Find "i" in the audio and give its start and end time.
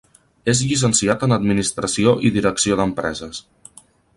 2.31-2.35